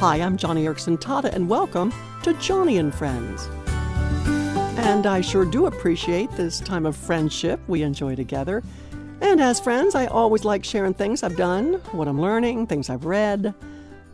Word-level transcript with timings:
Hi, 0.00 0.16
I'm 0.16 0.38
Joni 0.38 0.64
Eareckson 0.64 0.98
Tada, 0.98 1.30
and 1.30 1.46
welcome 1.46 1.92
to 2.22 2.32
Joni 2.32 2.80
and 2.80 2.94
Friends. 2.94 3.50
And 4.78 5.04
I 5.04 5.20
sure 5.20 5.44
do 5.44 5.66
appreciate 5.66 6.30
this 6.30 6.58
time 6.58 6.86
of 6.86 6.96
friendship 6.96 7.60
we 7.68 7.82
enjoy 7.82 8.16
together. 8.16 8.62
And 9.20 9.42
as 9.42 9.60
friends, 9.60 9.94
I 9.94 10.06
always 10.06 10.42
like 10.42 10.64
sharing 10.64 10.94
things 10.94 11.22
I've 11.22 11.36
done, 11.36 11.74
what 11.92 12.08
I'm 12.08 12.18
learning, 12.18 12.66
things 12.66 12.88
I've 12.88 13.04
read. 13.04 13.52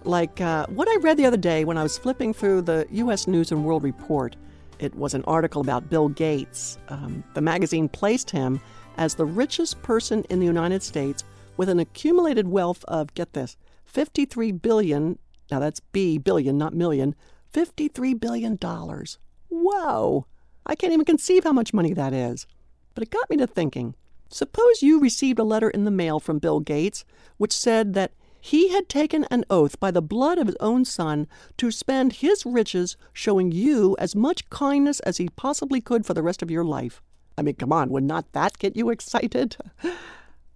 Like 0.03 0.41
uh, 0.41 0.67
what 0.71 0.89
I 0.89 0.97
read 0.97 1.19
the 1.19 1.27
other 1.27 1.37
day 1.37 1.65
when 1.65 1.79
I 1.79 1.85
was 1.85 1.97
flipping 1.97 2.35
through 2.35 2.63
the 2.63 2.89
U.S. 2.91 3.29
News 3.29 3.53
and 3.53 3.65
World 3.65 3.85
Report. 3.85 4.35
It 4.81 4.93
was 4.97 5.15
an 5.15 5.23
article 5.23 5.61
about 5.61 5.89
Bill 5.89 6.09
Gates. 6.09 6.79
Um, 6.89 7.23
the 7.35 7.41
magazine 7.41 7.89
placed 7.89 8.31
him 8.31 8.61
as 8.97 9.15
the 9.15 9.25
richest 9.25 9.81
person 9.85 10.25
in 10.31 10.41
the 10.41 10.47
United 10.47 10.83
States 10.83 11.23
with 11.57 11.69
an 11.69 11.79
accumulated 11.79 12.49
wealth 12.49 12.85
of, 12.89 13.15
get 13.15 13.35
this, 13.35 13.57
53 13.85 14.51
billion, 14.51 15.21
now 15.51 15.59
that's 15.59 15.81
B, 15.81 16.19
billion, 16.19 16.59
not 16.59 16.75
million, 16.75 17.15
53 17.51 18.15
billion 18.15 18.57
dollars. 18.57 19.19
Whoa! 19.49 20.27
I 20.65 20.75
can't 20.75 20.93
even 20.93 21.05
conceive 21.05 21.45
how 21.45 21.53
much 21.53 21.73
money 21.73 21.93
that 21.93 22.13
is. 22.13 22.47
But 22.95 23.05
it 23.05 23.11
got 23.11 23.31
me 23.31 23.37
to 23.37 23.47
thinking. 23.47 23.95
Suppose 24.29 24.83
you 24.83 25.01
received 25.01 25.39
a 25.39 25.45
letter 25.45 25.71
in 25.71 25.85
the 25.85 25.91
mail 25.91 26.19
from 26.19 26.41
Bill 26.41 26.61
Gates 26.61 27.05
which 27.37 27.53
said 27.53 27.95
that 27.95 28.13
he 28.41 28.69
had 28.69 28.89
taken 28.89 29.25
an 29.25 29.45
oath 29.51 29.79
by 29.81 29.91
the 29.91 30.03
blood 30.03 30.39
of 30.39 30.47
his 30.47 30.57
own 30.61 30.85
son 30.85 31.27
to 31.57 31.71
spend 31.71 32.15
his 32.15 32.45
riches 32.45 32.97
showing 33.13 33.53
you 33.53 33.97
as 33.99 34.15
much 34.15 34.49
kindness 34.51 35.01
as 35.01 35.17
he 35.17 35.29
possibly 35.31 35.81
could 35.81 36.07
for 36.07 36.15
the 36.15 36.23
rest 36.23 36.43
of 36.43 36.51
your 36.51 36.65
life. 36.65 37.03
I 37.39 37.43
mean, 37.43 37.55
come 37.55 37.73
on, 37.73 37.91
would 37.91 38.05
not 38.05 38.33
that 38.33 38.59
get 38.59 38.77
you 38.77 38.91
excited? 38.91 39.57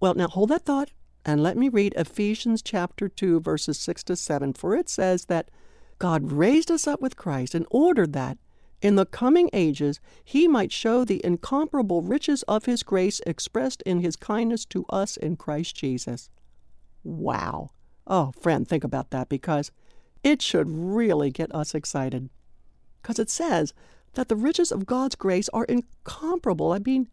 well, 0.01 0.15
now 0.15 0.29
hold 0.29 0.51
that 0.51 0.65
thought 0.65 0.91
and 1.25 1.43
let 1.43 1.57
me 1.57 1.69
read 1.69 1.95
Ephesians 1.97 2.63
chapter 2.63 3.09
2, 3.09 3.41
verses 3.41 3.79
6 3.79 4.05
to 4.05 4.17
7, 4.17 4.55
for 4.55 4.75
it 4.75 4.89
says 4.89 5.27
that 5.27 5.51
God 5.99 6.33
raised 6.33 6.71
us 6.71 6.87
up 6.87 7.01
with 7.01 7.17
Christ 7.17 7.55
in 7.55 7.67
order 7.71 8.07
that 8.07 8.39
in 8.81 8.97
the 8.97 9.05
coming 9.05 9.51
ages 9.53 10.01
he 10.25 10.49
might 10.49 10.73
show 10.73 11.05
the 11.05 11.21
incomparable 11.25 12.01
riches 12.01 12.43
of 12.45 12.65
his 12.65 12.83
grace 12.83 13.21
expressed 13.27 13.83
in 13.83 14.01
his 14.01 14.17
kindness 14.17 14.65
to 14.67 14.87
us 14.89 15.19
in 15.19 15.37
Christ 15.37 15.77
Jesus. 15.77 16.31
Wow. 17.05 17.71
Oh, 18.07 18.33
friend, 18.41 18.67
think 18.67 18.83
about 18.83 19.11
that 19.11 19.29
because 19.29 19.71
it 20.25 20.41
should 20.41 20.69
really 20.71 21.31
get 21.31 21.55
us 21.55 21.75
excited. 21.75 22.31
Because 23.03 23.19
it 23.19 23.29
says 23.29 23.75
that 24.15 24.29
the 24.29 24.37
riches 24.37 24.73
of 24.73 24.87
God's 24.87 25.15
grace 25.15 25.49
are 25.51 25.65
incomparable. 25.65 26.73
I 26.73 26.79
mean, 26.79 27.09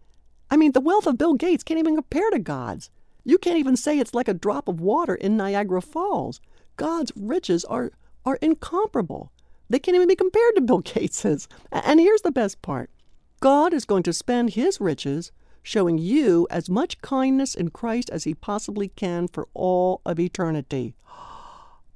I 0.49 0.55
mean, 0.55 0.71
the 0.71 0.81
wealth 0.81 1.08
of 1.08 1.17
Bill 1.17 1.33
Gates 1.33 1.64
can't 1.64 1.80
even 1.80 1.95
compare 1.95 2.30
to 2.31 2.39
God's. 2.39 2.89
You 3.28 3.38
can't 3.38 3.59
even 3.59 3.75
say 3.75 4.00
it's 4.00 4.14
like 4.14 4.30
a 4.30 4.33
drop 4.33 4.70
of 4.70 4.80
water 4.80 5.14
in 5.14 5.36
Niagara 5.36 5.81
Falls. 5.81 6.39
God's 6.78 7.11
riches 7.14 7.66
are 7.66 7.92
are 8.25 8.39
incomparable. 8.42 9.33
They 9.70 9.80
can't 9.80 9.95
even 9.95 10.08
be 10.08 10.16
compared 10.16 10.56
to 10.56 10.61
Bill 10.61 10.80
Gates's. 10.94 11.50
And 11.70 12.00
here's 12.00 12.22
the 12.22 12.31
best 12.31 12.61
part. 12.61 12.89
God 13.42 13.73
is 13.73 13.83
going 13.83 14.03
to 14.03 14.14
spend 14.14 14.52
his 14.52 14.80
riches 14.80 15.33
showing 15.61 15.98
you 15.98 16.48
as 16.50 16.70
much 16.70 17.02
kindness 17.02 17.53
in 17.53 17.72
Christ 17.72 18.09
as 18.11 18.23
he 18.23 18.33
possibly 18.33 18.88
can 18.88 19.28
for 19.28 19.50
all 19.53 20.00
of 20.05 20.22
eternity. 20.22 20.95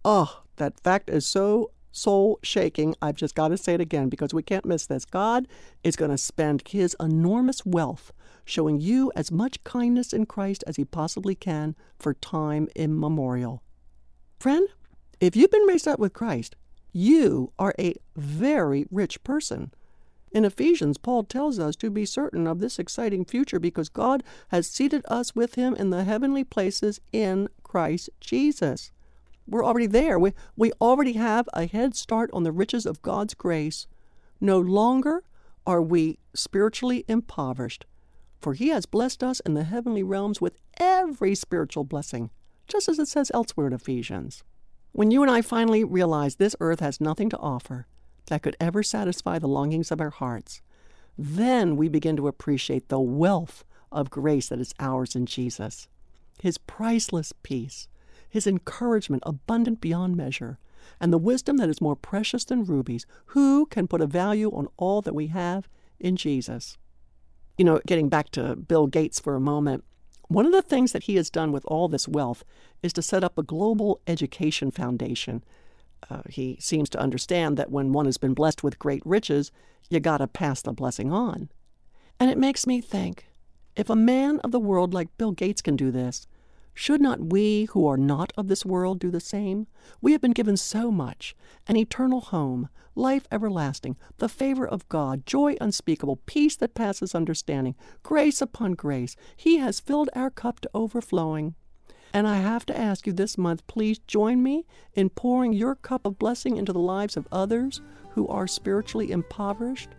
Oh, 0.04 0.42
that 0.58 0.82
fact 0.82 1.10
is 1.10 1.26
so 1.26 1.72
soul 1.92 2.40
shaking. 2.44 2.96
I've 3.02 3.16
just 3.16 3.36
got 3.36 3.50
to 3.50 3.58
say 3.58 3.74
it 3.74 3.82
again 3.82 4.10
because 4.10 4.34
we 4.34 4.44
can't 4.44 4.66
miss 4.66 4.86
this. 4.86 5.06
God 5.06 5.48
is 5.84 5.96
going 5.96 6.12
to 6.12 6.18
spend 6.18 6.68
his 6.68 6.96
enormous 7.00 7.66
wealth 7.66 8.12
showing 8.46 8.80
you 8.80 9.12
as 9.16 9.32
much 9.32 9.64
kindness 9.64 10.14
in 10.14 10.26
Christ 10.26 10.64
as 10.68 10.76
he 10.76 10.86
possibly 10.86 11.36
can 11.36 11.76
for 12.00 12.14
time 12.14 12.68
immemorial. 12.76 13.62
Friend, 14.40 14.68
if 15.20 15.36
you've 15.36 15.52
been 15.52 15.68
raised 15.68 15.88
up 15.88 16.00
with 16.00 16.14
Christ, 16.14 16.56
you 16.92 17.54
are 17.60 17.74
a 17.78 17.96
very 18.16 18.86
rich 18.90 19.24
person. 19.24 19.72
In 20.32 20.46
Ephesians, 20.46 20.98
Paul 20.98 21.24
tells 21.24 21.60
us 21.60 21.76
to 21.78 21.90
be 21.90 22.06
certain 22.06 22.48
of 22.48 22.60
this 22.60 22.80
exciting 22.80 23.26
future 23.26 23.60
because 23.60 23.90
God 23.90 24.24
has 24.48 24.68
seated 24.68 25.04
us 25.08 25.36
with 25.36 25.56
him 25.56 25.76
in 25.76 25.90
the 25.90 26.06
heavenly 26.06 26.44
places 26.44 27.02
in 27.12 27.50
Christ 27.64 28.10
Jesus. 28.22 28.92
We're 29.52 29.66
already 29.66 29.86
there. 29.86 30.18
We, 30.18 30.32
we 30.56 30.72
already 30.80 31.14
have 31.14 31.50
a 31.54 31.66
head 31.66 31.94
start 31.94 32.30
on 32.32 32.44
the 32.44 32.54
riches 32.54 32.86
of 32.86 33.02
God's 33.02 33.34
grace. 33.34 33.86
No 34.40 34.58
longer 34.58 35.24
are 35.68 35.82
we 35.82 36.20
spiritually 36.34 37.04
impoverished, 37.10 37.86
for 38.40 38.54
He 38.54 38.70
has 38.70 38.86
blessed 38.86 39.22
us 39.22 39.42
in 39.42 39.54
the 39.54 39.66
heavenly 39.66 40.04
realms 40.04 40.40
with 40.40 40.56
every 40.80 41.36
spiritual 41.36 41.84
blessing, 41.84 42.30
just 42.70 42.88
as 42.88 42.98
it 42.98 43.10
says 43.10 43.30
elsewhere 43.34 43.68
in 43.68 43.74
Ephesians. 43.74 44.42
When 44.94 45.12
you 45.12 45.22
and 45.22 45.30
I 45.30 45.42
finally 45.42 45.84
realize 45.84 46.38
this 46.38 46.56
earth 46.62 46.80
has 46.80 47.02
nothing 47.02 47.30
to 47.32 47.38
offer 47.38 47.88
that 48.28 48.44
could 48.44 48.56
ever 48.58 48.82
satisfy 48.84 49.38
the 49.38 49.50
longings 49.50 49.92
of 49.92 50.00
our 50.00 50.12
hearts, 50.12 50.62
then 51.18 51.76
we 51.76 51.90
begin 51.90 52.16
to 52.16 52.30
appreciate 52.30 52.88
the 52.88 53.02
wealth 53.02 53.66
of 53.92 54.10
grace 54.10 54.48
that 54.48 54.62
is 54.62 54.74
ours 54.80 55.14
in 55.14 55.26
Jesus, 55.26 55.90
His 56.42 56.58
priceless 56.58 57.34
peace, 57.44 57.90
his 58.32 58.48
encouragement 58.48 59.22
abundant 59.26 59.82
beyond 59.82 60.16
measure, 60.16 60.58
and 61.00 61.12
the 61.12 61.18
wisdom 61.18 61.58
that 61.58 61.70
is 61.70 61.82
more 61.82 61.96
precious 61.96 62.46
than 62.46 62.64
rubies. 62.64 63.06
Who 63.28 63.66
can 63.68 63.88
put 63.88 64.02
a 64.02 64.08
value 64.08 64.50
on 64.52 64.70
all 64.78 65.02
that 65.02 65.14
we 65.14 65.28
have 65.28 65.68
in 66.00 66.16
Jesus? 66.16 66.78
You 67.58 67.66
know, 67.66 67.82
getting 67.86 68.10
back 68.10 68.30
to 68.32 68.56
Bill 68.56 68.88
Gates 68.88 69.20
for 69.20 69.36
a 69.36 69.42
moment, 69.42 69.84
one 70.30 70.46
of 70.46 70.54
the 70.54 70.62
things 70.62 70.94
that 70.94 71.04
he 71.04 71.16
has 71.18 71.30
done 71.30 71.52
with 71.52 71.66
all 71.66 71.90
this 71.90 72.08
wealth 72.08 72.46
is 72.82 72.94
to 72.94 73.02
set 73.02 73.24
up 73.24 73.38
a 73.38 73.44
global 73.44 74.00
education 74.08 74.72
foundation. 74.72 75.44
Uh, 76.10 76.22
he 76.30 76.58
seems 76.62 76.90
to 76.92 77.00
understand 77.00 77.58
that 77.58 77.70
when 77.70 77.92
one 77.92 78.06
has 78.06 78.18
been 78.18 78.34
blessed 78.34 78.64
with 78.64 78.80
great 78.80 79.04
riches, 79.06 79.52
you 79.90 80.00
got 80.00 80.20
to 80.20 80.28
pass 80.28 80.62
the 80.62 80.72
blessing 80.72 81.12
on. 81.12 81.50
And 82.18 82.32
it 82.32 82.38
makes 82.38 82.66
me 82.66 82.80
think 82.80 83.28
if 83.76 83.90
a 83.90 83.96
man 83.96 84.40
of 84.40 84.52
the 84.52 84.60
world 84.60 84.94
like 84.94 85.18
Bill 85.18 85.34
Gates 85.34 85.62
can 85.62 85.76
do 85.76 85.92
this, 85.92 86.28
should 86.74 87.02
not 87.02 87.32
we 87.32 87.66
who 87.66 87.86
are 87.88 87.98
not 87.98 88.32
of 88.38 88.48
this 88.48 88.66
world 88.66 89.00
do 89.00 89.12
the 89.12 89.20
same? 89.20 89.68
We 90.02 90.14
have 90.14 90.22
been 90.22 90.32
given 90.32 90.58
so 90.58 90.92
much 90.92 91.36
an 91.68 91.76
eternal 91.76 92.22
home, 92.22 92.70
life 92.96 93.28
everlasting, 93.32 93.98
the 94.18 94.30
favor 94.30 94.68
of 94.68 94.88
God, 94.90 95.26
joy 95.26 95.56
unspeakable, 95.62 96.18
peace 96.26 96.56
that 96.58 96.76
passes 96.76 97.16
understanding, 97.16 97.76
grace 98.04 98.42
upon 98.42 98.74
grace. 98.74 99.16
He 99.36 99.58
has 99.58 99.80
filled 99.80 100.10
our 100.16 100.30
cup 100.30 100.62
to 100.62 100.70
overflowing. 100.74 101.56
And 102.14 102.28
I 102.28 102.38
have 102.38 102.66
to 102.66 102.78
ask 102.78 103.08
you 103.08 103.14
this 103.14 103.38
month, 103.38 103.66
please 103.68 104.00
join 104.00 104.44
me 104.44 104.66
in 104.94 105.10
pouring 105.10 105.54
your 105.54 105.76
cup 105.76 106.06
of 106.06 106.20
blessing 106.20 106.58
into 106.58 106.74
the 106.74 106.80
lives 106.80 107.16
of 107.16 107.28
others 107.32 107.82
who 108.12 108.28
are 108.28 108.48
spiritually 108.48 109.12
impoverished. 109.12 109.90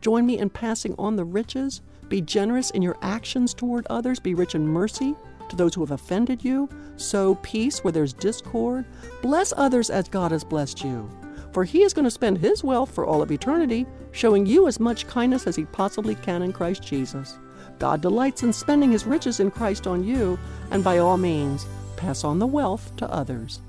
Join 0.00 0.26
me 0.26 0.38
in 0.38 0.50
passing 0.50 0.94
on 0.98 1.16
the 1.16 1.24
riches. 1.24 1.80
Be 2.08 2.20
generous 2.20 2.70
in 2.70 2.82
your 2.82 2.98
actions 3.00 3.54
toward 3.54 3.86
others. 3.88 4.20
Be 4.20 4.34
rich 4.34 4.54
in 4.54 4.66
mercy 4.66 5.14
to 5.52 5.56
those 5.56 5.74
who 5.74 5.82
have 5.82 5.90
offended 5.90 6.42
you, 6.42 6.66
sow 6.96 7.34
peace 7.36 7.84
where 7.84 7.92
there's 7.92 8.14
discord, 8.14 8.86
bless 9.20 9.52
others 9.54 9.90
as 9.90 10.08
God 10.08 10.32
has 10.32 10.42
blessed 10.42 10.82
you. 10.82 11.08
For 11.52 11.62
he 11.62 11.82
is 11.82 11.92
going 11.92 12.06
to 12.06 12.10
spend 12.10 12.38
his 12.38 12.64
wealth 12.64 12.90
for 12.90 13.04
all 13.04 13.20
of 13.20 13.30
eternity, 13.30 13.86
showing 14.12 14.46
you 14.46 14.66
as 14.66 14.80
much 14.80 15.06
kindness 15.06 15.46
as 15.46 15.54
he 15.54 15.66
possibly 15.66 16.14
can 16.14 16.40
in 16.40 16.54
Christ 16.54 16.82
Jesus. 16.82 17.38
God 17.78 18.00
delights 18.00 18.42
in 18.42 18.52
spending 18.54 18.92
his 18.92 19.04
riches 19.04 19.40
in 19.40 19.50
Christ 19.50 19.86
on 19.86 20.02
you, 20.02 20.38
and 20.70 20.82
by 20.82 20.98
all 20.98 21.18
means, 21.18 21.66
pass 21.96 22.24
on 22.24 22.38
the 22.38 22.46
wealth 22.46 22.96
to 22.96 23.10
others. 23.12 23.60